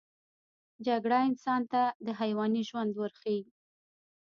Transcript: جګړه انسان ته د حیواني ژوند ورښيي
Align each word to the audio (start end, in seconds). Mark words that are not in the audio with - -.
جګړه 0.85 1.17
انسان 1.29 1.61
ته 1.71 1.81
د 2.05 2.07
حیواني 2.19 2.61
ژوند 2.69 2.91
ورښيي 2.95 3.41